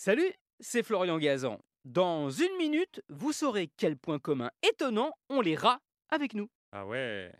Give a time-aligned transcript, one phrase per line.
[0.00, 1.58] Salut, c'est Florian Gazan.
[1.84, 6.48] Dans une minute, vous saurez quel point commun étonnant ont les rats avec nous.
[6.70, 7.32] Ah ouais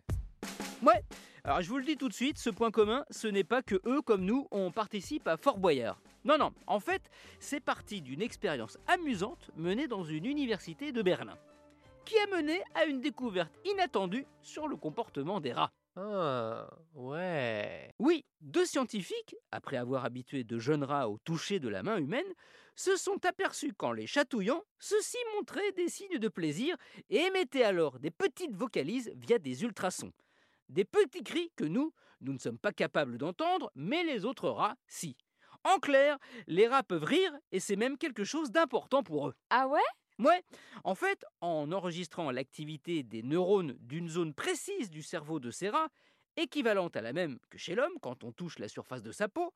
[0.81, 1.01] Ouais,
[1.45, 3.79] alors je vous le dis tout de suite, ce point commun, ce n'est pas que
[3.85, 6.01] eux, comme nous, on participe à Fort Boyard.
[6.25, 7.09] Non, non, en fait,
[7.39, 11.37] c'est parti d'une expérience amusante menée dans une université de Berlin,
[12.03, 15.71] qui a mené à une découverte inattendue sur le comportement des rats.
[15.95, 17.08] Ah, ouais.
[18.49, 22.25] Deux scientifiques, après avoir habitué de jeunes rats au toucher de la main humaine,
[22.75, 26.75] se sont aperçus qu'en les chatouillant, ceux-ci montraient des signes de plaisir
[27.11, 30.11] et émettaient alors des petites vocalises via des ultrasons.
[30.67, 34.77] Des petits cris que nous, nous ne sommes pas capables d'entendre, mais les autres rats,
[34.87, 35.15] si.
[35.63, 39.35] En clair, les rats peuvent rire et c'est même quelque chose d'important pour eux.
[39.51, 39.79] Ah ouais?
[40.17, 40.43] Ouais,
[40.83, 45.89] en fait, en enregistrant l'activité des neurones d'une zone précise du cerveau de ces rats,
[46.39, 49.53] équivalente à la même que chez l'homme quand on touche la surface de sa peau,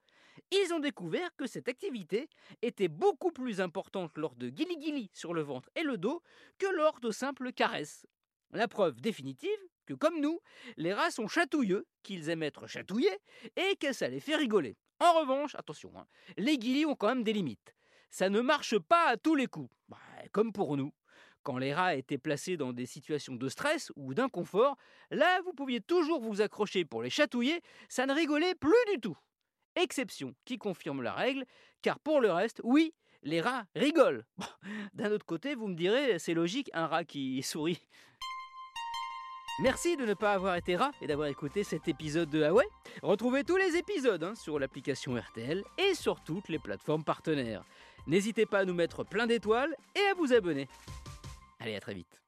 [0.51, 2.29] ils ont découvert que cette activité
[2.61, 6.21] était beaucoup plus importante lors de guili-guili sur le ventre et le dos
[6.57, 8.05] que lors de simples caresses.
[8.51, 9.49] La preuve définitive
[9.85, 10.39] que comme nous,
[10.77, 13.17] les rats sont chatouilleux, qu'ils aiment être chatouillés
[13.55, 14.77] et que ça les fait rigoler.
[14.99, 17.75] En revanche, attention, hein, les guilis ont quand même des limites.
[18.09, 19.97] Ça ne marche pas à tous les coups, Bah,
[20.31, 20.93] comme pour nous.
[21.43, 24.77] Quand les rats étaient placés dans des situations de stress ou d'inconfort,
[25.11, 29.17] là vous pouviez toujours vous accrocher pour les chatouiller, ça ne rigolait plus du tout.
[29.75, 31.45] Exception qui confirme la règle,
[31.81, 34.23] car pour le reste, oui, les rats rigolent.
[34.93, 37.81] D'un autre côté, vous me direz, c'est logique, un rat qui sourit.
[39.61, 42.67] Merci de ne pas avoir été rat et d'avoir écouté cet épisode de ouais
[43.03, 47.63] Retrouvez tous les épisodes hein, sur l'application RTL et sur toutes les plateformes partenaires.
[48.07, 50.67] N'hésitez pas à nous mettre plein d'étoiles et à vous abonner.
[51.63, 52.22] Allez, à très vite.